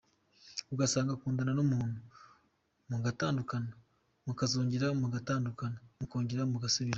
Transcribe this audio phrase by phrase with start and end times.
[0.73, 1.99] Ugasanga ukundana n’umuntu,
[2.89, 3.71] mugatandukana,
[4.25, 6.89] mukazongera mugatandukana mukongera mugasubirana.